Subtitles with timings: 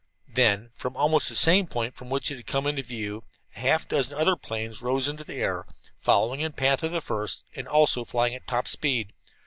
[0.33, 3.89] Then, from almost the same point from which it had come into view, half a
[3.89, 7.67] dozen other planes rose into the air, following in the path of the first, and
[7.67, 9.13] also flying at top speed.